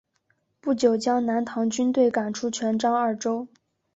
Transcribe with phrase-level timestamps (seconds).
[0.59, 3.47] 不久将南唐军队赶出泉漳二州。